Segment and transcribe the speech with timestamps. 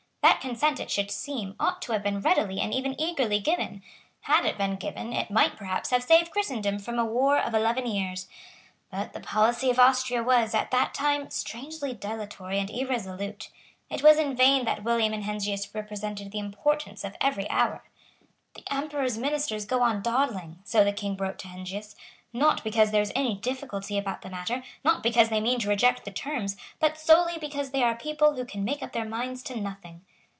[0.23, 3.83] That consent, it should seem, ought to have been readily and even eagerly given.
[4.21, 7.85] Had it been given, it might perhaps have saved Christendom from a war of eleven
[7.85, 8.27] years.
[8.91, 13.49] But the policy of Austria was, at that time, strangely dilatory and irresolute.
[13.89, 17.83] It was in vain that William and Heinsius represented the importance of every hour.
[18.55, 21.95] "The Emperor's ministers go on dawdling," so the King wrote to Heinsius,
[22.33, 26.03] "not because there is any difficulty about the matter, not because they mean to reject
[26.05, 29.59] the terms, but solely because they are people who can make up their minds to
[29.59, 30.01] nothing."